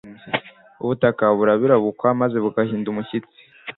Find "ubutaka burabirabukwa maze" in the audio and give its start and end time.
0.83-2.37